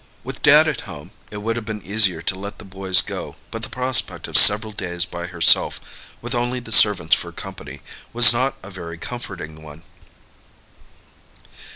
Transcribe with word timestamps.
With 0.23 0.41
Dad 0.41 0.67
at 0.67 0.81
home 0.89 1.11
it 1.29 1.43
would 1.43 1.55
have 1.57 1.65
been 1.65 1.83
easier 1.83 2.23
to 2.23 2.33
let 2.33 2.57
the 2.57 2.65
boys 2.65 3.03
go, 3.03 3.35
but 3.51 3.61
the 3.61 3.69
prospect 3.69 4.27
of 4.27 4.35
several 4.35 4.71
days 4.73 5.05
by 5.05 5.27
herself, 5.27 5.79
with 6.23 6.33
only 6.33 6.59
the 6.59 6.71
servants 6.71 7.13
for 7.13 7.31
company, 7.31 7.81
was 8.11 8.33
not 8.33 8.57
a 8.63 8.71
very 8.71 8.97
comforting 8.97 9.61
one. 9.61 9.83